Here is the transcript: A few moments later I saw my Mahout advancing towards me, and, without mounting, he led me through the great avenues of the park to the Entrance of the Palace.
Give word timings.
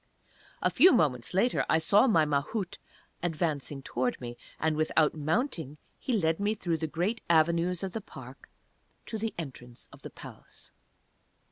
A 0.63 0.71
few 0.71 0.93
moments 0.93 1.31
later 1.31 1.63
I 1.69 1.77
saw 1.77 2.07
my 2.07 2.25
Mahout 2.25 2.79
advancing 3.21 3.83
towards 3.83 4.19
me, 4.19 4.35
and, 4.59 4.75
without 4.75 5.13
mounting, 5.13 5.77
he 5.99 6.13
led 6.13 6.39
me 6.39 6.55
through 6.55 6.77
the 6.77 6.87
great 6.87 7.21
avenues 7.29 7.83
of 7.83 7.91
the 7.93 8.01
park 8.01 8.49
to 9.05 9.19
the 9.19 9.35
Entrance 9.37 9.87
of 9.93 10.01
the 10.01 10.09
Palace. 10.09 10.71